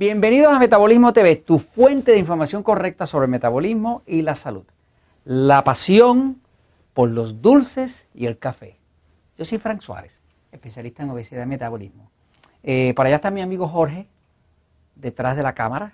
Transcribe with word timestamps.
Bienvenidos 0.00 0.50
a 0.50 0.58
Metabolismo 0.58 1.12
TV, 1.12 1.36
tu 1.36 1.58
fuente 1.58 2.12
de 2.12 2.16
información 2.16 2.62
correcta 2.62 3.06
sobre 3.06 3.26
el 3.26 3.30
metabolismo 3.30 4.00
y 4.06 4.22
la 4.22 4.34
salud. 4.34 4.64
La 5.26 5.62
pasión 5.62 6.40
por 6.94 7.10
los 7.10 7.42
dulces 7.42 8.06
y 8.14 8.24
el 8.24 8.38
café. 8.38 8.78
Yo 9.36 9.44
soy 9.44 9.58
Frank 9.58 9.82
Suárez, 9.82 10.22
especialista 10.52 11.02
en 11.02 11.10
obesidad 11.10 11.42
y 11.42 11.48
metabolismo. 11.48 12.10
Eh, 12.62 12.94
para 12.96 13.08
allá 13.08 13.16
está 13.16 13.30
mi 13.30 13.42
amigo 13.42 13.68
Jorge, 13.68 14.06
detrás 14.94 15.36
de 15.36 15.42
la 15.42 15.52
cámara. 15.52 15.92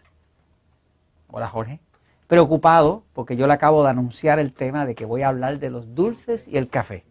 Hola 1.26 1.48
Jorge. 1.48 1.80
Preocupado 2.28 3.02
porque 3.12 3.34
yo 3.34 3.48
le 3.48 3.54
acabo 3.54 3.82
de 3.82 3.90
anunciar 3.90 4.38
el 4.38 4.52
tema 4.52 4.86
de 4.86 4.94
que 4.94 5.04
voy 5.04 5.22
a 5.22 5.30
hablar 5.30 5.58
de 5.58 5.70
los 5.70 5.96
dulces 5.96 6.46
y 6.46 6.58
el 6.58 6.68
café. 6.68 7.02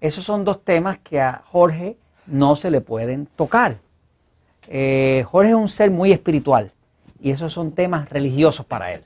Esos 0.00 0.24
son 0.24 0.44
dos 0.44 0.64
temas 0.64 0.98
que 0.98 1.20
a 1.20 1.44
Jorge 1.46 1.96
no 2.26 2.56
se 2.56 2.72
le 2.72 2.80
pueden 2.80 3.26
tocar. 3.26 3.76
Eh, 4.68 5.24
Jorge 5.30 5.50
es 5.50 5.56
un 5.56 5.68
ser 5.68 5.90
muy 5.90 6.12
espiritual 6.12 6.72
y 7.20 7.30
esos 7.30 7.52
son 7.52 7.72
temas 7.72 8.08
religiosos 8.10 8.66
para 8.66 8.92
él. 8.92 9.02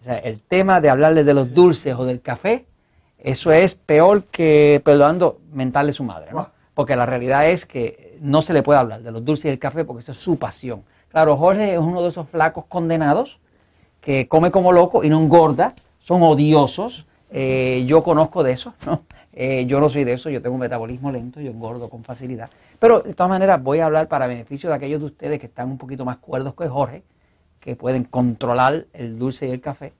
O 0.00 0.04
sea, 0.04 0.18
el 0.18 0.40
tema 0.40 0.80
de 0.80 0.90
hablarle 0.90 1.24
de 1.24 1.34
los 1.34 1.52
dulces 1.52 1.94
o 1.94 2.04
del 2.04 2.20
café, 2.20 2.66
eso 3.18 3.50
es 3.50 3.74
peor 3.74 4.24
que 4.24 4.80
perdonando 4.84 5.40
mental 5.52 5.86
de 5.86 5.92
su 5.92 6.04
madre, 6.04 6.30
¿no? 6.32 6.50
Porque 6.74 6.94
la 6.94 7.06
realidad 7.06 7.48
es 7.48 7.66
que 7.66 8.16
no 8.20 8.42
se 8.42 8.52
le 8.52 8.62
puede 8.62 8.78
hablar 8.78 9.02
de 9.02 9.10
los 9.10 9.24
dulces 9.24 9.46
y 9.46 9.48
el 9.48 9.58
café 9.58 9.84
porque 9.84 10.02
eso 10.02 10.12
es 10.12 10.18
su 10.18 10.38
pasión. 10.38 10.84
Claro, 11.08 11.36
Jorge 11.36 11.72
es 11.72 11.78
uno 11.78 12.02
de 12.02 12.08
esos 12.08 12.28
flacos 12.28 12.66
condenados 12.66 13.40
que 14.00 14.28
come 14.28 14.50
como 14.50 14.72
loco 14.72 15.02
y 15.02 15.08
no 15.08 15.20
engorda, 15.20 15.74
son 16.00 16.22
odiosos. 16.22 17.06
Eh, 17.30 17.84
yo 17.86 18.02
conozco 18.02 18.42
de 18.42 18.52
eso, 18.52 18.74
¿no? 18.86 19.02
Eh, 19.32 19.66
yo 19.66 19.80
no 19.80 19.88
soy 19.88 20.04
de 20.04 20.14
eso, 20.14 20.30
yo 20.30 20.42
tengo 20.42 20.54
un 20.54 20.60
metabolismo 20.60 21.12
lento, 21.12 21.40
yo 21.40 21.50
engordo 21.50 21.88
con 21.88 22.02
facilidad. 22.02 22.50
Pero 22.78 23.00
de 23.00 23.14
todas 23.14 23.30
maneras 23.30 23.62
voy 23.62 23.80
a 23.80 23.86
hablar 23.86 24.08
para 24.08 24.26
beneficio 24.26 24.68
de 24.70 24.76
aquellos 24.76 25.00
de 25.00 25.06
ustedes 25.06 25.40
que 25.40 25.46
están 25.46 25.70
un 25.70 25.78
poquito 25.78 26.04
más 26.04 26.18
cuerdos 26.18 26.54
que 26.54 26.68
Jorge, 26.68 27.02
que 27.60 27.76
pueden 27.76 28.04
controlar 28.04 28.86
el 28.92 29.18
dulce 29.18 29.48
y 29.48 29.50
el 29.50 29.60
café, 29.60 29.92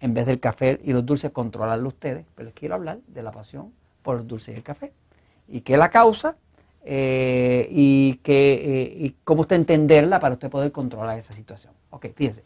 en 0.00 0.14
vez 0.14 0.26
del 0.26 0.40
café 0.40 0.80
y 0.82 0.92
los 0.92 1.04
dulces 1.04 1.30
controlarlo 1.30 1.88
ustedes. 1.88 2.24
Pero 2.34 2.46
les 2.46 2.54
quiero 2.54 2.74
hablar 2.74 2.98
de 3.06 3.22
la 3.22 3.30
pasión 3.30 3.72
por 4.02 4.18
el 4.18 4.26
dulce 4.26 4.52
y 4.52 4.54
el 4.54 4.62
café. 4.62 4.92
Y 5.48 5.60
qué 5.60 5.74
es 5.74 5.78
la 5.78 5.90
causa 5.90 6.36
eh, 6.84 7.68
y, 7.70 8.14
que, 8.22 8.54
eh, 8.54 8.94
y 8.98 9.16
cómo 9.24 9.42
usted 9.42 9.56
entenderla 9.56 10.18
para 10.20 10.34
usted 10.34 10.50
poder 10.50 10.72
controlar 10.72 11.18
esa 11.18 11.32
situación. 11.32 11.74
Ok, 11.90 12.06
fíjense. 12.14 12.42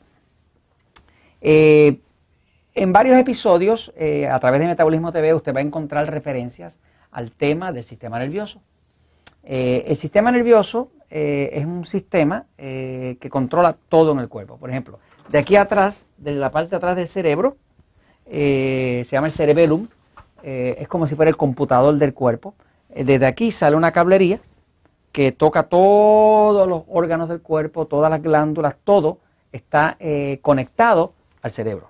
En 2.79 2.92
varios 2.92 3.19
episodios, 3.19 3.92
eh, 3.97 4.29
a 4.29 4.39
través 4.39 4.61
de 4.61 4.69
Metabolismo 4.69 5.11
TV, 5.11 5.35
usted 5.35 5.53
va 5.53 5.59
a 5.59 5.63
encontrar 5.65 6.09
referencias 6.09 6.79
al 7.11 7.33
tema 7.33 7.73
del 7.73 7.83
sistema 7.83 8.20
nervioso. 8.20 8.63
Eh, 9.51 9.85
el 9.89 9.97
sistema 9.97 10.31
nervioso 10.31 10.91
eh, 11.09 11.51
es 11.55 11.65
un 11.65 11.87
sistema 11.87 12.45
que 12.57 13.29
controla 13.31 13.77
todo 13.89 14.13
en 14.13 14.19
el 14.19 14.29
cuerpo. 14.29 14.59
Por 14.59 14.69
ejemplo, 14.69 14.99
de 15.31 15.39
aquí 15.39 15.57
atrás, 15.57 16.07
de 16.19 16.33
la 16.33 16.51
parte 16.51 16.71
de 16.71 16.77
atrás 16.77 16.97
del 16.97 17.09
cerebro, 17.09 17.57
se 18.27 19.09
llama 19.11 19.29
el 19.29 19.33
cerebellum, 19.33 19.89
es 20.43 20.87
como 20.87 21.07
si 21.07 21.15
fuera 21.15 21.31
el 21.31 21.37
computador 21.37 21.97
del 21.97 22.13
cuerpo. 22.13 22.55
desde 22.95 23.25
aquí 23.25 23.51
sale 23.51 23.75
una 23.75 23.91
cablería 23.91 24.39
que 25.13 25.33
toca 25.33 25.63
todos 25.63 26.69
los 26.69 26.83
órganos 26.89 27.31
del 27.31 27.41
cuerpo, 27.41 27.87
todas 27.87 28.11
las 28.11 28.23
glándulas, 28.23 28.77
todo 28.85 29.19
está 29.51 29.97
conectado 30.43 31.15
al 31.41 31.53
cerebro 31.53 31.89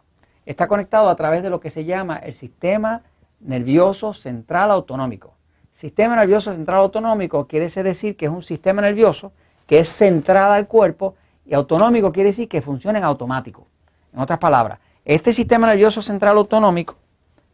está 0.49 0.67
conectado 0.67 1.11
a 1.11 1.17
través 1.17 1.43
de 1.43 1.51
lo 1.51 1.61
que 1.61 1.69
se 1.69 1.85
llama 1.85 2.17
el 2.17 2.33
sistema 2.33 3.03
nervioso 3.41 4.15
central 4.15 4.71
autonómico. 4.71 5.35
Sistema 5.79 6.17
nervioso 6.17 6.53
central 6.53 6.81
autonómico 6.81 7.47
quiere 7.47 7.69
decir 7.69 8.17
que 8.17 8.27
es 8.27 8.33
un 8.33 8.43
sistema 8.43 8.83
nervioso 8.83 9.31
que 9.65 9.79
es 9.79 9.87
central 9.87 10.51
al 10.51 10.67
cuerpo 10.67 11.15
y 11.47 11.55
autonómico 11.55 12.11
quiere 12.11 12.31
decir 12.31 12.49
que 12.49 12.61
funciona 12.61 12.99
en 12.99 13.05
automático. 13.05 13.65
En 14.13 14.19
otras 14.19 14.41
palabras, 14.41 14.81
este 15.05 15.33
sistema 15.33 15.69
nervioso 15.69 16.03
central 16.03 16.37
autonómico 16.37 16.97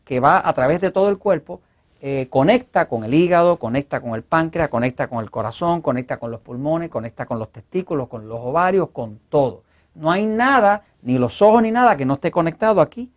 que 0.06 0.20
va 0.20 0.40
a 0.42 0.54
través 0.54 0.80
de 0.80 0.90
todo 0.90 1.10
el 1.10 1.18
cuerpo 1.18 1.60
eh, 2.00 2.28
conecta 2.30 2.88
con 2.88 3.04
el 3.04 3.12
hígado, 3.12 3.58
conecta 3.58 4.00
con 4.00 4.14
el 4.14 4.22
páncreas, 4.22 4.70
conecta 4.70 5.06
con 5.06 5.22
el 5.22 5.30
corazón, 5.30 5.82
conecta 5.82 6.16
con 6.16 6.30
los 6.30 6.40
pulmones, 6.40 6.88
conecta 6.88 7.26
con 7.26 7.38
los 7.38 7.52
testículos, 7.52 8.08
con 8.08 8.26
los 8.26 8.38
ovarios, 8.40 8.88
con 8.88 9.20
todo. 9.28 9.64
No 9.94 10.10
hay 10.10 10.24
nada 10.24 10.84
ni 11.02 11.18
los 11.18 11.42
ojos 11.42 11.60
ni 11.60 11.70
nada 11.70 11.94
que 11.98 12.06
no 12.06 12.14
esté 12.14 12.30
conectado 12.30 12.80
aquí, 12.80 13.10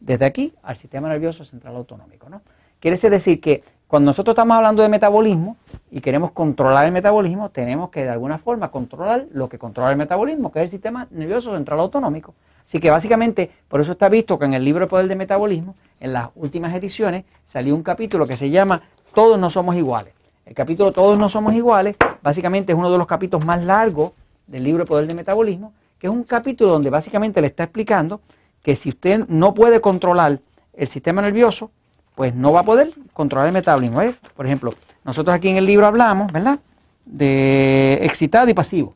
desde 0.00 0.26
aquí, 0.26 0.52
al 0.62 0.76
sistema 0.76 1.08
nervioso 1.08 1.46
central 1.46 1.76
autonómico. 1.76 2.28
¿no? 2.28 2.42
Quiere 2.78 2.98
decir 2.98 3.40
que 3.40 3.62
cuando 3.90 4.10
nosotros 4.10 4.34
estamos 4.34 4.56
hablando 4.56 4.84
de 4.84 4.88
metabolismo 4.88 5.56
y 5.90 6.00
queremos 6.00 6.30
controlar 6.30 6.86
el 6.86 6.92
metabolismo, 6.92 7.50
tenemos 7.50 7.90
que 7.90 8.04
de 8.04 8.10
alguna 8.10 8.38
forma 8.38 8.70
controlar 8.70 9.26
lo 9.32 9.48
que 9.48 9.58
controla 9.58 9.90
el 9.90 9.96
metabolismo, 9.96 10.52
que 10.52 10.60
es 10.60 10.66
el 10.66 10.70
sistema 10.70 11.08
nervioso 11.10 11.56
central 11.56 11.80
autonómico. 11.80 12.32
Así 12.64 12.78
que 12.78 12.88
básicamente, 12.88 13.50
por 13.66 13.80
eso 13.80 13.90
está 13.90 14.08
visto 14.08 14.38
que 14.38 14.44
en 14.44 14.54
el 14.54 14.64
libro 14.64 14.84
de 14.84 14.88
Poder 14.88 15.08
del 15.08 15.18
Metabolismo, 15.18 15.74
en 15.98 16.12
las 16.12 16.28
últimas 16.36 16.72
ediciones, 16.72 17.24
salió 17.48 17.74
un 17.74 17.82
capítulo 17.82 18.28
que 18.28 18.36
se 18.36 18.48
llama 18.48 18.80
Todos 19.12 19.40
no 19.40 19.50
somos 19.50 19.74
iguales. 19.74 20.14
El 20.46 20.54
capítulo 20.54 20.92
Todos 20.92 21.18
no 21.18 21.28
somos 21.28 21.52
iguales, 21.54 21.96
básicamente 22.22 22.72
es 22.72 22.78
uno 22.78 22.92
de 22.92 22.98
los 22.98 23.08
capítulos 23.08 23.44
más 23.44 23.64
largos 23.64 24.12
del 24.46 24.62
libro 24.62 24.84
de 24.84 24.88
Poder 24.88 25.08
del 25.08 25.16
Metabolismo, 25.16 25.72
que 25.98 26.06
es 26.06 26.12
un 26.12 26.22
capítulo 26.22 26.70
donde 26.70 26.90
básicamente 26.90 27.40
le 27.40 27.48
está 27.48 27.64
explicando 27.64 28.20
que 28.62 28.76
si 28.76 28.90
usted 28.90 29.26
no 29.26 29.52
puede 29.52 29.80
controlar 29.80 30.38
el 30.74 30.86
sistema 30.86 31.22
nervioso, 31.22 31.72
pues 32.20 32.34
no 32.34 32.52
va 32.52 32.60
a 32.60 32.64
poder 32.64 32.90
controlar 33.14 33.46
el 33.46 33.54
metabolismo. 33.54 34.02
Por 34.36 34.44
ejemplo, 34.44 34.74
nosotros 35.06 35.34
aquí 35.34 35.48
en 35.48 35.56
el 35.56 35.64
libro 35.64 35.86
hablamos, 35.86 36.30
¿verdad?, 36.30 36.58
de 37.06 37.94
excitado 38.02 38.46
y 38.50 38.52
pasivo. 38.52 38.94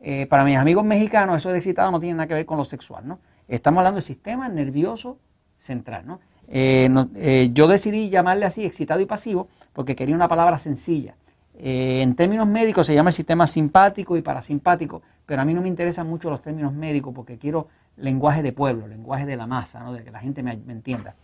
Eh, 0.00 0.24
para 0.24 0.44
mis 0.44 0.56
amigos 0.56 0.82
mexicanos, 0.82 1.36
eso 1.36 1.50
de 1.50 1.58
excitado 1.58 1.90
no 1.90 2.00
tiene 2.00 2.14
nada 2.14 2.26
que 2.26 2.32
ver 2.32 2.46
con 2.46 2.56
lo 2.56 2.64
sexual, 2.64 3.06
¿no? 3.06 3.18
Estamos 3.48 3.80
hablando 3.80 3.96
del 3.96 4.04
sistema 4.04 4.48
nervioso 4.48 5.18
central, 5.58 6.06
¿no? 6.06 6.20
Eh, 6.48 6.88
eh, 7.16 7.50
yo 7.52 7.68
decidí 7.68 8.08
llamarle 8.08 8.46
así, 8.46 8.64
excitado 8.64 8.98
y 9.02 9.04
pasivo, 9.04 9.48
porque 9.74 9.94
quería 9.94 10.14
una 10.14 10.28
palabra 10.28 10.56
sencilla. 10.56 11.16
en 11.58 12.14
términos 12.14 12.48
médicos 12.48 12.86
se 12.86 12.94
llama 12.94 13.10
el 13.10 13.14
sistema 13.14 13.46
simpático 13.46 14.16
y 14.16 14.22
parasimpático, 14.22 15.02
pero 15.26 15.42
a 15.42 15.44
mí 15.44 15.52
no 15.52 15.60
me 15.60 15.68
interesan 15.68 16.08
mucho 16.08 16.30
los 16.30 16.40
términos 16.40 16.72
médicos 16.72 17.12
porque 17.14 17.36
quiero 17.36 17.68
lenguaje 17.98 18.42
de 18.42 18.52
pueblo, 18.52 18.88
lenguaje 18.88 19.26
de 19.26 19.36
la 19.36 19.46
masa, 19.46 19.80
¿no? 19.80 19.92
de 19.92 20.02
que 20.02 20.10
la 20.10 20.20
gente 20.20 20.42
me, 20.42 20.52
entienda. 20.52 21.14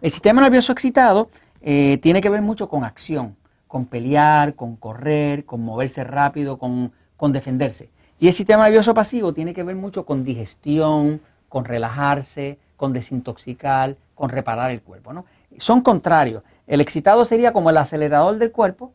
El 0.00 0.10
sistema 0.10 0.40
nervioso 0.40 0.72
excitado 0.72 1.30
eh, 1.60 1.98
tiene 1.98 2.20
que 2.20 2.28
ver 2.28 2.42
mucho 2.42 2.68
con 2.68 2.84
acción, 2.84 3.36
con 3.66 3.86
pelear, 3.86 4.54
con 4.54 4.76
correr, 4.76 5.44
con 5.44 5.62
moverse 5.62 6.04
rápido, 6.04 6.58
con, 6.58 6.92
defenderse. 7.32 7.90
Y 8.18 8.28
el 8.28 8.32
sistema 8.32 8.64
nervioso 8.64 8.94
pasivo 8.94 9.32
tiene 9.32 9.54
que 9.54 9.62
ver 9.62 9.76
mucho 9.76 10.06
con 10.06 10.24
digestión, 10.24 11.20
con 11.48 11.64
relajarse, 11.64 12.58
con 12.76 12.92
desintoxicar, 12.92 13.96
con 14.14 14.30
reparar 14.30 14.70
el 14.70 14.82
cuerpo. 14.82 15.12
¿no? 15.12 15.24
Son 15.58 15.80
contrarios. 15.80 16.42
El 16.66 16.80
excitado 16.80 17.24
sería 17.24 17.52
como 17.52 17.70
el 17.70 17.76
acelerador 17.76 18.38
del 18.38 18.52
cuerpo 18.52 18.92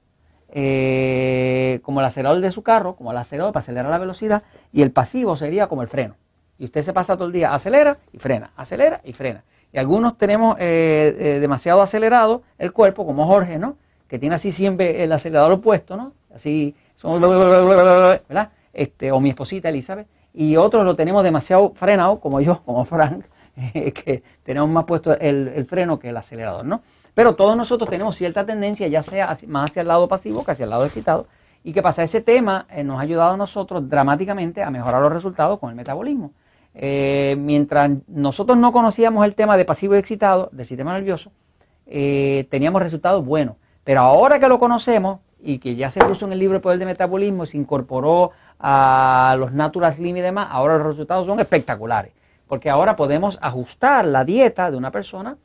eh, 0.53 1.79
como 1.84 2.02
el 2.02 2.06
acelerador 2.06 2.41
de 2.41 2.52
su 2.52 2.62
carro, 2.62 2.96
como 2.96 3.12
el 3.12 3.18
acelerador 3.18 3.53
para 3.53 3.62
acelerar 3.62 3.90
la 3.90 3.97
velocidad, 3.97 4.44
y 4.73 4.81
el 4.81 4.91
pasivo 4.91 5.38
sería 5.38 5.68
como 5.68 5.81
el 5.81 5.88
freno. 5.88 6.16
Y 6.59 6.66
usted 6.66 6.84
se 6.84 6.94
pasa 6.94 7.16
todo 7.16 7.28
el 7.28 7.34
día, 7.34 7.53
acelera 7.53 7.97
y 8.12 8.18
frena, 8.18 8.52
acelera 8.58 9.02
y 9.06 9.13
frena. 9.13 9.44
Y 9.74 9.78
algunos 9.78 10.18
tenemos 10.18 10.58
eh, 10.59 11.16
eh, 11.18 11.40
demasiado 11.40 11.82
acelerado 11.82 12.44
el 12.58 12.72
cuerpo, 12.72 13.06
como 13.06 13.26
Jorge, 13.26 13.58
¿no? 13.58 13.78
Que 14.08 14.20
tiene 14.20 14.36
así 14.36 14.52
siempre 14.52 15.04
el 15.04 15.12
acelerador 15.12 15.54
opuesto, 15.54 15.96
¿no? 15.96 16.14
Así, 16.34 16.76
¿verdad? 17.04 18.50
Este, 18.74 19.12
o 19.12 19.20
mi 19.20 19.29
esposita 19.29 19.70
Elizabeth. 19.70 20.08
Y 20.34 20.56
otros 20.58 20.85
lo 20.85 20.96
tenemos 20.96 21.23
demasiado 21.23 21.73
frenado, 21.76 22.20
como 22.20 22.41
yo, 22.41 22.62
como 22.66 22.85
Frank, 22.85 23.26
que 23.73 24.23
tenemos 24.44 24.70
más 24.70 24.85
puesto 24.85 25.18
el, 25.18 25.50
el 25.50 25.66
freno 25.66 26.00
que 26.00 26.09
el 26.09 26.18
acelerador, 26.18 26.66
¿no? 26.66 26.82
Pero 27.14 27.34
todos 27.34 27.58
nosotros 27.58 27.90
tenemos 27.90 28.16
cierta 28.16 28.46
tendencia, 28.46 28.88
ya 28.88 29.03
sea 29.03 29.35
más 29.47 29.70
hacia 29.70 29.82
el 29.82 29.88
lado 29.88 30.08
pasivo 30.08 30.46
que 30.46 30.52
hacia 30.52 30.64
el 30.64 30.70
lado 30.70 30.85
excitado. 30.85 31.28
¿Y 31.64 31.73
qué 31.73 31.82
pasa? 31.82 32.03
Ese 32.03 32.22
tema 32.22 32.66
eh, 32.70 32.84
nos 32.84 32.97
ha 32.97 33.02
ayudado 33.02 33.34
a 33.34 33.38
nosotros 33.38 33.88
dramáticamente 33.88 34.64
a 34.64 34.72
mejorar 34.72 35.02
los 35.02 35.12
resultados 35.12 35.59
con 35.59 35.70
el 35.70 35.76
metabolismo. 35.76 36.32
Eh, 36.73 37.35
mientras 37.38 37.91
nosotros 38.08 38.58
no 38.58 38.72
conocíamos 38.72 39.26
el 39.26 39.35
tema 39.35 39.58
de 39.58 39.66
pasivo 39.66 39.96
y 39.96 40.00
excitado 40.00 40.50
del 40.52 40.66
sistema 40.66 40.94
nervioso, 40.94 41.32
eh, 41.85 42.47
teníamos 42.50 42.82
resultados 42.82 43.26
buenos. 43.26 43.56
Pero 43.84 44.02
ahora 44.02 44.40
que 44.40 44.47
lo 44.47 44.59
conocemos 44.59 45.20
y 45.40 45.58
que 45.58 45.76
ya 45.76 45.91
se 45.91 46.00
puso 46.06 46.26
en 46.26 46.34
el 46.34 46.40
libro 46.40 46.56
de 46.56 46.62
Poder 46.62 46.79
de 46.79 46.85
Metabolismo, 46.85 47.46
se 47.46 47.58
incorporó 47.58 48.32
a 48.59 49.35
los 49.38 49.52
Natural 49.52 49.91
Slim 49.91 50.18
y 50.18 50.22
demás, 50.22 50.47
ahora 50.52 50.78
los 50.78 50.88
resultados 50.88 51.26
son 51.26 51.40
espectaculares. 51.40 52.14
Porque 52.47 52.70
ahora 52.70 52.96
podemos 52.96 53.40
ajustar 53.41 54.06
la 54.06 54.23
dieta 54.23 54.70
de 54.70 54.78
una 54.78 54.91
persona 54.91 55.38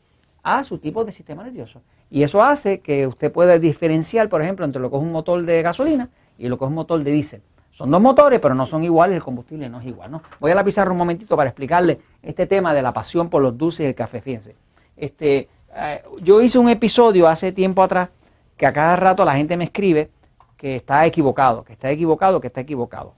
a 0.42 0.64
su 0.64 0.78
tipo 0.78 1.04
de 1.04 1.12
sistema 1.12 1.42
nervioso. 1.42 1.82
Y 2.10 2.22
eso 2.22 2.42
hace 2.42 2.80
que 2.80 3.06
usted 3.06 3.32
pueda 3.32 3.58
diferenciar, 3.58 4.28
por 4.28 4.42
ejemplo, 4.42 4.64
entre 4.64 4.80
lo 4.80 4.90
que 4.90 4.96
es 4.96 5.02
un 5.02 5.12
motor 5.12 5.42
de 5.42 5.62
gasolina 5.62 6.08
y 6.38 6.48
lo 6.48 6.58
que 6.58 6.64
es 6.64 6.68
un 6.68 6.74
motor 6.74 7.02
de 7.02 7.10
diésel. 7.10 7.42
Son 7.76 7.90
dos 7.90 8.00
motores, 8.00 8.40
pero 8.40 8.54
no 8.54 8.64
son 8.64 8.84
iguales, 8.84 9.16
el 9.16 9.22
combustible 9.22 9.68
no 9.68 9.80
es 9.80 9.86
igual. 9.86 10.10
¿no? 10.10 10.22
Voy 10.40 10.50
a 10.50 10.54
la 10.54 10.64
pizarra 10.64 10.90
un 10.90 10.96
momentito 10.96 11.36
para 11.36 11.50
explicarle 11.50 11.98
este 12.22 12.46
tema 12.46 12.72
de 12.72 12.80
la 12.80 12.90
pasión 12.90 13.28
por 13.28 13.42
los 13.42 13.58
dulces 13.58 13.80
y 13.80 13.84
el 13.84 13.94
café. 13.94 14.22
Fíjense, 14.22 14.56
este, 14.96 15.50
eh, 15.74 16.02
yo 16.22 16.40
hice 16.40 16.58
un 16.58 16.70
episodio 16.70 17.28
hace 17.28 17.52
tiempo 17.52 17.82
atrás 17.82 18.08
que 18.56 18.64
a 18.64 18.72
cada 18.72 18.96
rato 18.96 19.26
la 19.26 19.36
gente 19.36 19.58
me 19.58 19.64
escribe 19.64 20.08
que 20.56 20.76
está 20.76 21.04
equivocado, 21.04 21.64
que 21.64 21.74
está 21.74 21.90
equivocado, 21.90 22.40
que 22.40 22.46
está 22.46 22.62
equivocado. 22.62 23.12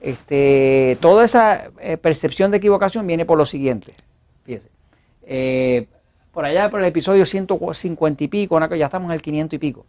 este, 0.00 0.98
toda 1.00 1.24
esa 1.24 1.70
eh, 1.78 1.96
percepción 1.98 2.50
de 2.50 2.56
equivocación 2.56 3.06
viene 3.06 3.24
por 3.24 3.38
lo 3.38 3.46
siguiente. 3.46 3.94
Fíjense. 4.42 4.70
Eh, 5.22 5.86
por 6.32 6.44
allá, 6.44 6.68
por 6.68 6.80
el 6.80 6.86
episodio 6.86 7.24
150 7.24 8.24
y 8.24 8.26
pico, 8.26 8.58
ya 8.74 8.86
estamos 8.86 9.08
en 9.10 9.14
el 9.14 9.22
500 9.22 9.54
y 9.54 9.58
pico. 9.58 9.86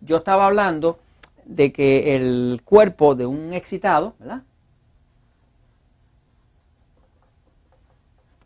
Yo 0.00 0.18
estaba 0.18 0.46
hablando 0.46 1.00
de 1.48 1.72
que 1.72 2.14
el 2.14 2.60
cuerpo 2.64 3.14
de 3.14 3.26
un 3.26 3.54
excitado, 3.54 4.14
¿verdad? 4.18 4.42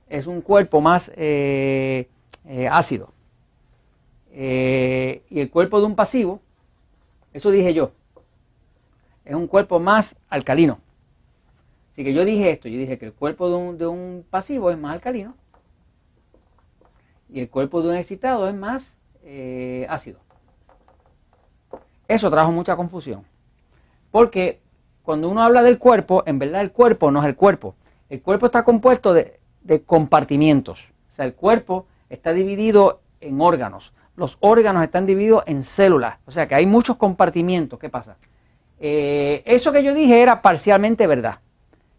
Es 0.09 0.27
un 0.27 0.41
cuerpo 0.41 0.81
más 0.81 1.11
eh, 1.17 2.09
ácido. 2.71 3.13
y 4.33 5.41
el 5.41 5.51
cuerpo 5.51 5.81
de 5.81 5.87
un 5.87 5.97
pasivo, 5.97 6.41
eso 7.33 7.51
dije 7.51 7.75
yo, 7.75 7.93
es 9.25 9.35
un 9.35 9.49
cuerpo 9.49 9.81
más 9.81 10.15
alcalino. 10.29 10.79
Así 11.93 12.05
que 12.05 12.15
yo 12.15 12.25
dije 12.25 12.51
esto, 12.51 12.69
yo 12.69 12.79
dije 12.79 12.99
que 12.99 13.07
el 13.07 13.13
cuerpo 13.13 13.75
de 13.75 13.87
un, 13.87 14.25
pasivo 14.31 14.71
es 14.71 14.79
más 14.79 14.95
alcalino 14.95 15.35
y 17.29 17.41
el 17.41 17.51
cuerpo 17.51 17.83
de 17.83 17.91
un 17.91 17.97
excitado 17.97 18.49
es 18.49 18.55
más 18.55 18.97
eh, 19.25 19.87
ácido. 19.89 20.21
Eso 22.09 22.31
trajo 22.31 22.53
mucha 22.53 22.77
confusión. 22.77 23.25
Porque 24.11 24.61
cuando 25.03 25.29
uno 25.29 25.43
habla 25.43 25.63
del 25.63 25.79
cuerpo, 25.79 26.23
en 26.27 26.39
verdad 26.39 26.61
el 26.61 26.73
cuerpo 26.73 27.11
no 27.11 27.21
es 27.21 27.27
el 27.27 27.37
cuerpo. 27.37 27.75
El 28.09 28.21
cuerpo 28.23 28.47
está 28.47 28.65
compuesto 28.65 29.15
de, 29.15 29.39
compartimientos. 29.87 30.89
O 31.11 31.15
sea, 31.15 31.25
el 31.25 31.35
cuerpo 31.35 31.87
está 32.11 32.33
dividido 32.33 33.01
en 33.21 33.41
órganos. 33.41 33.93
Los 34.17 34.37
órganos 34.41 34.85
están 34.85 35.07
divididos 35.07 35.45
en 35.47 35.65
células. 35.65 36.19
O 36.27 36.31
sea 36.31 36.47
que 36.47 36.55
hay 36.55 36.67
muchos 36.67 36.97
compartimientos. 36.97 37.79
¿Qué 37.79 37.89
pasa? 37.89 38.17
Eh, 38.79 39.43
eso 39.47 39.73
que 39.73 39.83
yo 39.83 39.95
dije 39.95 40.21
era 40.21 40.43
parcialmente 40.43 41.07
verdad. 41.07 41.39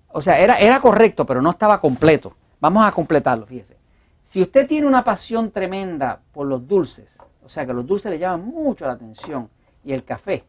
O 0.10 0.22
sea, 0.22 0.40
era, 0.40 0.60
era 0.60 0.80
correcto, 0.80 1.26
pero 1.26 1.42
no 1.42 1.50
estaba 1.50 1.82
completo. 1.82 2.36
Vamos 2.60 2.86
a 2.86 2.92
completarlo, 2.92 3.46
fíjese. 3.46 3.76
Si 4.24 4.42
usted 4.42 4.68
tiene 4.68 4.88
una 4.88 5.04
pasión 5.04 5.52
tremenda 5.52 6.20
por 6.32 6.48
los 6.48 6.68
dulces, 6.68 7.18
o 7.44 7.50
sea, 7.50 7.66
que 7.66 7.74
los 7.74 7.86
dulces 7.86 8.12
le 8.12 8.20
llaman 8.20 8.46
mucho 8.46 8.86
la 8.86 8.94
atención, 8.94 9.50
y 9.84 9.94
el 9.94 10.04
café, 10.04 10.44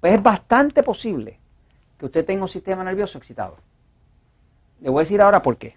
pues 0.00 0.14
es 0.14 0.22
bastante 0.22 0.82
posible 0.82 1.38
que 1.98 2.06
usted 2.06 2.24
tenga 2.24 2.42
un 2.42 2.48
sistema 2.48 2.82
nervioso 2.84 3.18
excitado. 3.18 3.56
Le 4.80 4.88
voy 4.88 5.00
a 5.00 5.04
decir 5.04 5.20
ahora 5.20 5.42
por 5.42 5.58
qué. 5.58 5.76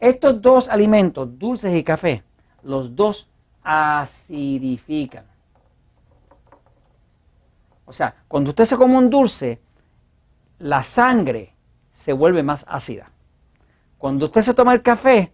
Estos 0.00 0.40
dos 0.40 0.68
alimentos, 0.68 1.38
dulces 1.38 1.74
y 1.74 1.82
café, 1.82 2.22
los 2.62 2.94
dos 2.94 3.28
acidifican. 3.62 5.24
O 7.84 7.92
sea, 7.92 8.14
cuando 8.28 8.50
usted 8.50 8.64
se 8.64 8.76
come 8.76 8.96
un 8.96 9.08
dulce, 9.08 9.60
la 10.58 10.82
sangre 10.82 11.52
se 11.92 12.12
vuelve 12.12 12.42
más 12.42 12.64
ácida. 12.68 13.10
Cuando 13.98 14.26
usted 14.26 14.42
se 14.42 14.54
toma 14.54 14.72
el 14.72 14.82
café, 14.82 15.32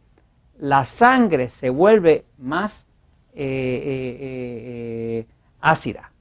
la 0.59 0.85
sangre 0.85 1.49
se 1.49 1.71
vuelve 1.71 2.25
más 2.39 2.87
eh, 3.35 3.45
eh, 3.45 4.19
eh, 4.21 5.27
ácida. 5.61 6.12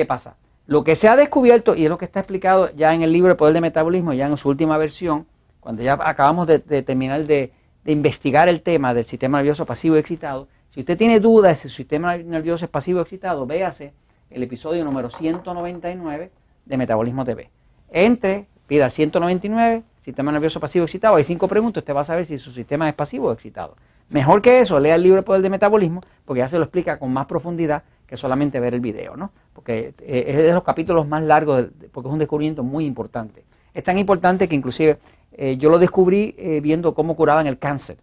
¿Qué 0.00 0.06
pasa? 0.06 0.36
Lo 0.66 0.82
que 0.82 0.96
se 0.96 1.08
ha 1.08 1.14
descubierto, 1.14 1.76
y 1.76 1.84
es 1.84 1.90
lo 1.90 1.98
que 1.98 2.06
está 2.06 2.20
explicado 2.20 2.74
ya 2.74 2.94
en 2.94 3.02
el 3.02 3.12
libro 3.12 3.32
El 3.32 3.36
Poder 3.36 3.52
de 3.52 3.60
Metabolismo, 3.60 4.14
ya 4.14 4.28
en 4.28 4.36
su 4.38 4.48
última 4.48 4.78
versión, 4.78 5.26
cuando 5.60 5.82
ya 5.82 5.92
acabamos 5.92 6.46
de, 6.46 6.58
terminar 6.58 7.26
de, 7.26 7.52
investigar 7.84 8.48
el 8.48 8.62
tema 8.62 8.94
del 8.94 9.04
sistema 9.04 9.36
nervioso 9.36 9.66
pasivo 9.66 9.96
excitado, 9.96 10.48
si 10.70 10.80
usted 10.80 10.96
tiene 10.96 11.20
dudas 11.20 11.58
si 11.58 11.68
su 11.68 11.74
sistema 11.74 12.16
nervioso 12.16 12.64
es 12.64 12.70
pasivo 12.70 13.02
excitado, 13.02 13.44
véase 13.44 13.92
el 14.30 14.42
episodio 14.42 14.86
número 14.86 15.10
199 15.10 16.30
de 16.64 16.76
Metabolismo 16.78 17.26
TV. 17.26 17.50
Entre, 17.90 18.46
pida 18.66 18.88
199, 18.88 19.82
sistema 20.02 20.32
nervioso 20.32 20.60
pasivo 20.60 20.86
excitado, 20.86 21.16
hay 21.16 21.24
cinco 21.24 21.46
preguntas, 21.46 21.82
usted 21.82 21.94
va 21.94 22.00
a 22.00 22.04
saber 22.04 22.24
si 22.24 22.38
su 22.38 22.52
sistema 22.52 22.88
es 22.88 22.94
pasivo 22.94 23.28
o 23.28 23.32
excitado. 23.32 23.76
Mejor 24.08 24.40
que 24.40 24.60
eso, 24.60 24.80
lea 24.80 24.94
el 24.94 25.02
libro 25.02 25.18
El 25.18 25.24
Poder 25.24 25.42
de 25.42 25.50
Metabolismo, 25.50 26.00
porque 26.24 26.38
ya 26.38 26.48
se 26.48 26.56
lo 26.56 26.64
explica 26.64 26.98
con 26.98 27.12
más 27.12 27.26
profundidad 27.26 27.82
que 28.10 28.16
solamente 28.16 28.58
ver 28.58 28.74
el 28.74 28.80
video, 28.80 29.16
¿no? 29.16 29.30
Porque 29.54 29.94
eh, 30.00 30.24
es 30.26 30.36
de 30.36 30.52
los 30.52 30.64
capítulos 30.64 31.06
más 31.06 31.22
largos, 31.22 31.68
porque 31.92 32.08
es 32.08 32.12
un 32.12 32.18
descubrimiento 32.18 32.64
muy 32.64 32.84
importante. 32.84 33.44
Es 33.72 33.84
tan 33.84 33.98
importante 33.98 34.48
que 34.48 34.56
inclusive 34.56 34.98
eh, 35.32 35.56
yo 35.56 35.70
lo 35.70 35.78
descubrí 35.78 36.34
eh, 36.36 36.58
viendo 36.60 36.92
cómo 36.92 37.14
curaban 37.14 37.46
el 37.46 37.56
cáncer. 37.56 37.98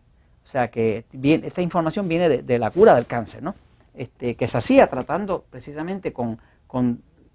O 0.45 0.47
sea 0.47 0.69
que 0.69 1.03
esta 1.43 1.61
información 1.61 2.07
viene 2.07 2.29
de, 2.29 2.57
la 2.57 2.71
cura 2.71 2.95
del 2.95 3.05
cáncer, 3.05 3.43
¿no? 3.43 3.53
Este, 3.93 4.35
que 4.35 4.47
se 4.47 4.57
hacía 4.57 4.87
tratando 4.87 5.43
precisamente 5.49 6.13
con, 6.13 6.39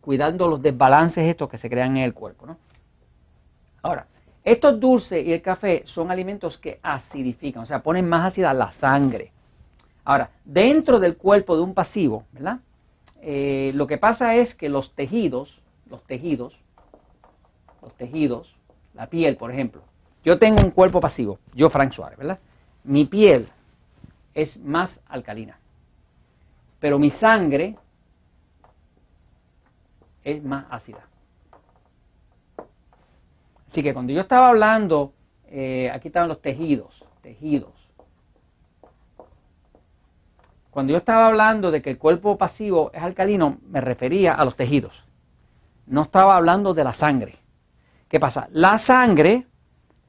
cuidando 0.00 0.48
los 0.48 0.62
desbalances 0.62 1.28
estos 1.28 1.50
que 1.50 1.58
se 1.58 1.68
crean 1.68 1.98
en 1.98 2.04
el 2.04 2.14
cuerpo. 2.14 2.46
¿no? 2.46 2.56
Ahora, 3.82 4.06
estos 4.42 4.80
dulces 4.80 5.26
y 5.26 5.34
el 5.34 5.42
café 5.42 5.82
son 5.84 6.10
alimentos 6.10 6.56
que 6.56 6.80
acidifican, 6.82 7.64
o 7.64 7.66
sea, 7.66 7.82
ponen 7.82 8.08
más 8.08 8.28
ácida 8.28 8.54
la 8.54 8.70
sangre. 8.70 9.31
Ahora, 10.04 10.30
dentro 10.44 10.98
del 10.98 11.16
cuerpo 11.16 11.56
de 11.56 11.62
un 11.62 11.74
pasivo, 11.74 12.24
¿verdad? 12.32 12.58
Eh, 13.20 13.72
lo 13.74 13.86
que 13.86 13.98
pasa 13.98 14.34
es 14.34 14.54
que 14.54 14.68
los 14.68 14.92
tejidos, 14.94 15.60
los 15.88 16.02
tejidos, 16.04 16.58
los 17.80 17.94
tejidos, 17.96 18.54
la 18.94 19.06
piel, 19.06 19.36
por 19.36 19.52
ejemplo, 19.52 19.82
yo 20.24 20.38
tengo 20.38 20.62
un 20.62 20.70
cuerpo 20.70 21.00
pasivo, 21.00 21.38
yo 21.54 21.70
Frank 21.70 21.92
Suárez, 21.92 22.18
¿verdad? 22.18 22.38
Mi 22.84 23.04
piel 23.04 23.48
es 24.34 24.58
más 24.58 25.00
alcalina 25.08 25.58
pero 26.82 26.98
mi 26.98 27.10
sangre 27.10 27.76
es 30.24 30.42
más 30.42 30.66
ácida. 30.68 31.06
Así 33.68 33.84
que 33.84 33.94
cuando 33.94 34.12
yo 34.12 34.20
estaba 34.20 34.48
hablando, 34.48 35.12
eh, 35.46 35.92
aquí 35.94 36.08
estaban 36.08 36.28
los 36.28 36.42
tejidos, 36.42 37.04
tejidos. 37.22 37.81
Cuando 40.72 40.92
yo 40.92 40.96
estaba 40.96 41.26
hablando 41.26 41.70
de 41.70 41.82
que 41.82 41.90
el 41.90 41.98
cuerpo 41.98 42.38
pasivo 42.38 42.90
es 42.94 43.02
alcalino, 43.02 43.58
me 43.68 43.82
refería 43.82 44.32
a 44.32 44.42
los 44.46 44.56
tejidos. 44.56 45.04
No 45.84 46.04
estaba 46.04 46.34
hablando 46.34 46.72
de 46.72 46.82
la 46.82 46.94
sangre. 46.94 47.36
¿Qué 48.08 48.18
pasa? 48.18 48.48
La 48.52 48.78
sangre 48.78 49.46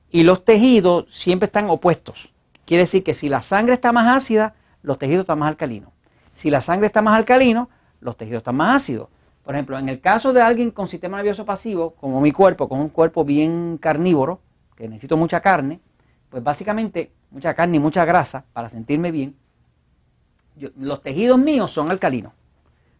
y 0.09 0.23
los 0.23 0.45
tejidos 0.45 1.07
siempre 1.09 1.47
están 1.47 1.69
opuestos. 1.69 2.33
Quiere 2.63 2.83
decir 2.83 3.03
que 3.03 3.13
si 3.13 3.27
la 3.27 3.41
sangre 3.41 3.73
está 3.73 3.91
más 3.91 4.15
ácida, 4.15 4.55
los 4.83 4.97
tejidos 4.97 5.23
están 5.23 5.39
más 5.39 5.49
alcalinos. 5.49 5.89
Si 6.33 6.49
la 6.49 6.61
sangre 6.61 6.87
está 6.87 7.01
más 7.01 7.17
alcalino, 7.17 7.69
los 7.99 8.15
tejidos 8.15 8.39
están 8.39 8.55
más 8.55 8.83
ácidos. 8.83 9.09
Por 9.43 9.55
ejemplo, 9.55 9.77
en 9.77 9.89
el 9.89 9.99
caso 9.99 10.31
de 10.31 10.41
alguien 10.41 10.71
con 10.71 10.87
sistema 10.87 11.17
nervioso 11.17 11.43
pasivo, 11.43 11.93
como 11.95 12.21
mi 12.21 12.31
cuerpo, 12.31 12.69
con 12.69 12.79
un 12.79 12.87
cuerpo 12.87 13.25
bien 13.25 13.77
carnívoro, 13.81 14.39
que 14.77 14.87
necesito 14.87 15.17
mucha 15.17 15.41
carne, 15.41 15.81
pues 16.29 16.41
básicamente 16.41 17.11
mucha 17.31 17.53
carne 17.53 17.75
y 17.75 17.79
mucha 17.81 18.05
grasa 18.05 18.45
para 18.53 18.69
sentirme 18.69 19.11
bien, 19.11 19.35
los 20.77 21.01
tejidos 21.01 21.37
míos 21.37 21.71
son 21.71 21.91
alcalinos. 21.91 22.33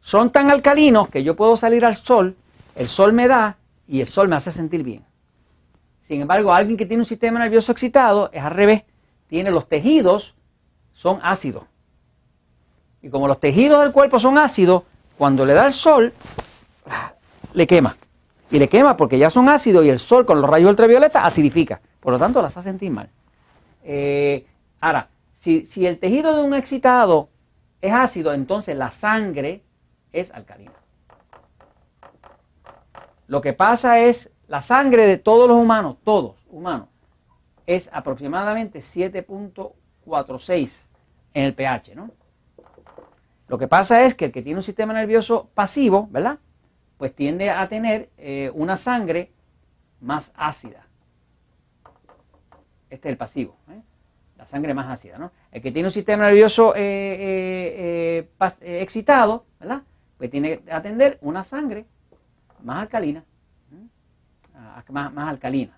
Son 0.02 0.32
tan 0.32 0.52
alcalinos 0.52 1.10
que 1.10 1.24
yo 1.24 1.36
puedo 1.36 1.56
salir 1.56 1.86
al 1.86 1.96
sol, 1.96 2.36
el 2.76 2.88
sol 2.88 3.14
me 3.14 3.28
da 3.28 3.58
y 3.88 4.02
el 4.02 4.08
sol 4.08 4.28
me 4.28 4.36
hace 4.36 4.52
sentir 4.52 4.84
bien. 4.84 5.04
Sin 6.08 6.22
embargo, 6.22 6.54
alguien 6.54 6.78
que 6.78 6.86
tiene 6.86 7.02
un 7.02 7.06
sistema 7.06 7.40
nervioso 7.40 7.72
excitado 7.72 8.30
es 8.34 8.44
al 8.44 8.52
revés. 8.52 8.84
Tiene 9.28 9.50
los 9.52 9.68
tejidos, 9.68 10.36
son 10.94 11.20
ácidos. 11.24 11.64
Y 13.02 13.10
como 13.10 13.28
los 13.28 13.40
tejidos 13.40 13.82
del 13.82 13.94
cuerpo 13.94 14.20
son 14.20 14.38
ácidos, 14.38 14.84
cuando 15.18 15.46
le 15.46 15.54
da 15.54 15.66
el 15.66 15.74
sol, 15.74 16.14
le 17.54 17.68
quema. 17.68 17.96
Y 18.52 18.60
le 18.60 18.68
quema 18.68 18.98
porque 18.98 19.18
ya 19.18 19.30
son 19.30 19.50
ácidos 19.50 19.86
y 19.86 19.90
el 19.90 20.00
sol 20.00 20.26
con 20.26 20.42
los 20.42 20.50
rayos 20.50 20.70
ultravioleta 20.70 21.26
acidifica. 21.26 21.82
Por 22.00 22.14
lo 22.14 22.20
tanto, 22.20 22.42
las 22.42 22.56
hace 22.58 22.70
sentir 22.70 22.92
mal. 22.92 23.10
Eh, 23.84 24.46
ahora, 24.82 25.08
si 25.34 25.86
el 25.86 25.98
tejido 25.98 26.36
de 26.36 26.44
un 26.44 26.54
excitado 26.54 27.30
es 27.84 27.92
ácido, 27.92 28.34
entonces 28.34 28.76
la 28.78 28.90
sangre 28.92 29.62
es 30.14 30.32
alcalina. 30.32 30.72
Lo 33.28 33.42
que 33.42 33.52
pasa 33.52 34.00
es, 34.00 34.32
la 34.48 34.62
sangre 34.62 35.06
de 35.06 35.18
todos 35.18 35.50
los 35.50 35.58
humanos, 35.58 35.98
todos 36.06 36.38
humanos, 36.50 36.88
es 37.68 37.90
aproximadamente 37.92 38.80
7.46 38.80 40.72
en 41.34 41.44
el 41.44 41.54
pH, 41.54 41.96
¿no? 41.96 42.12
Lo 43.50 43.58
que 43.58 43.68
pasa 43.68 44.04
es 44.04 44.16
que 44.16 44.24
el 44.26 44.32
que 44.32 44.42
tiene 44.42 44.60
un 44.60 44.64
sistema 44.64 44.94
nervioso 44.94 45.50
pasivo, 45.54 46.08
¿verdad? 46.10 46.40
Pues 46.98 47.14
tiende 47.14 47.50
a 47.50 47.68
tener 47.68 48.10
eh, 48.18 48.50
una 48.54 48.78
sangre 48.78 49.34
más 50.00 50.32
ácida. 50.36 50.88
Este 52.90 53.10
es 53.10 53.12
el 53.12 53.18
pasivo, 53.18 53.58
¿eh? 53.70 53.82
Sangre 54.46 54.74
más 54.74 54.88
ácida, 54.90 55.18
¿no? 55.18 55.32
El 55.52 55.62
que 55.62 55.72
tiene 55.72 55.88
un 55.88 55.92
sistema 55.92 56.26
nervioso 56.26 56.74
eh, 56.76 58.28
excitado, 58.62 59.46
¿verdad? 59.60 59.82
Pues 60.18 60.30
tiene 60.30 60.62
a 60.72 60.82
tener 60.82 61.18
una 61.22 61.44
sangre 61.44 61.86
más 62.64 62.82
alcalina, 62.84 63.24
más, 64.90 65.14
más, 65.14 65.30
alcalina. 65.30 65.78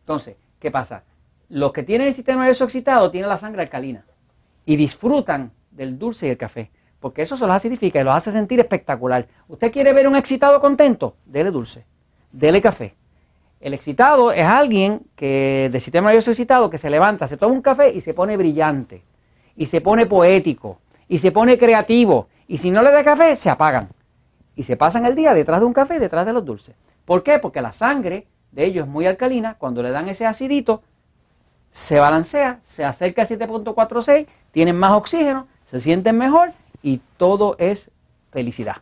Entonces, 0.00 0.36
¿qué 0.58 0.70
pasa? 0.70 1.04
Los 1.50 1.72
que 1.72 1.82
tienen 1.82 2.08
el 2.08 2.14
sistema 2.14 2.40
nervioso 2.40 2.64
excitado 2.64 3.10
tienen 3.10 3.28
la 3.28 3.36
sangre 3.36 3.62
alcalina 3.62 4.04
y 4.64 4.76
disfrutan 4.76 5.52
del 5.70 5.98
dulce 5.98 6.26
y 6.26 6.30
el 6.30 6.38
café. 6.38 6.70
porque 7.00 7.22
eso 7.22 7.36
se 7.36 7.46
los 7.46 7.54
acidifica 7.54 8.00
y 8.00 8.04
los 8.04 8.14
hace 8.14 8.32
sentir 8.32 8.58
espectacular. 8.58 9.28
¿Usted 9.46 9.70
quiere 9.70 9.92
ver 9.92 10.08
un 10.08 10.16
excitado 10.16 10.60
contento? 10.60 11.16
Dele 11.24 11.50
dulce, 11.50 11.86
dele 12.32 12.60
café. 12.60 12.96
El 13.60 13.74
excitado 13.74 14.30
es 14.30 14.44
alguien 14.44 15.02
que 15.16 15.68
de 15.72 15.80
sistema 15.80 16.08
nervioso 16.08 16.30
excitado 16.30 16.70
que 16.70 16.78
se 16.78 16.90
levanta, 16.90 17.26
se 17.26 17.36
toma 17.36 17.54
un 17.54 17.62
café 17.62 17.92
y 17.92 18.00
se 18.00 18.14
pone 18.14 18.36
brillante, 18.36 19.02
y 19.56 19.66
se 19.66 19.80
pone 19.80 20.06
poético, 20.06 20.78
y 21.08 21.18
se 21.18 21.32
pone 21.32 21.58
creativo, 21.58 22.28
y 22.46 22.58
si 22.58 22.70
no 22.70 22.82
le 22.82 22.92
da 22.92 23.02
café, 23.02 23.34
se 23.34 23.50
apagan. 23.50 23.88
Y 24.54 24.62
se 24.62 24.76
pasan 24.76 25.06
el 25.06 25.16
día 25.16 25.34
detrás 25.34 25.60
de 25.60 25.66
un 25.66 25.72
café 25.72 25.98
detrás 25.98 26.24
de 26.24 26.32
los 26.32 26.44
dulces. 26.44 26.76
¿Por 27.04 27.22
qué? 27.22 27.38
Porque 27.38 27.60
la 27.60 27.72
sangre 27.72 28.26
de 28.52 28.64
ellos 28.64 28.86
es 28.86 28.90
muy 28.90 29.06
alcalina, 29.06 29.54
cuando 29.54 29.82
le 29.82 29.90
dan 29.90 30.08
ese 30.08 30.24
acidito, 30.24 30.82
se 31.70 31.98
balancea, 31.98 32.60
se 32.64 32.84
acerca 32.84 33.22
a 33.22 33.26
7.46, 33.26 34.26
tienen 34.52 34.78
más 34.78 34.92
oxígeno, 34.92 35.48
se 35.66 35.80
sienten 35.80 36.16
mejor 36.16 36.52
y 36.82 37.00
todo 37.16 37.56
es 37.58 37.90
felicidad. 38.30 38.76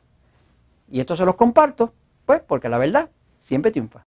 Y 0.90 1.00
esto 1.00 1.16
se 1.16 1.24
los 1.24 1.34
comparto, 1.34 1.92
pues, 2.26 2.42
porque 2.46 2.68
la 2.68 2.78
verdad 2.78 3.08
siempre 3.40 3.70
triunfa. 3.70 4.02